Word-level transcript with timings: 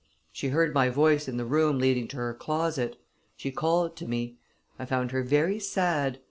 "She 0.31 0.47
heard 0.47 0.73
my 0.73 0.89
voice 0.89 1.27
in 1.27 1.37
the 1.37 1.45
room 1.45 1.77
leading 1.77 2.07
to 2.07 2.17
her 2.17 2.33
closet; 2.33 2.95
she 3.37 3.51
called 3.51 3.95
to 3.97 4.07
me. 4.07 4.39
I 4.79 4.85
found 4.85 5.11
her 5.11 5.21
very 5.21 5.59
sad. 5.59 6.17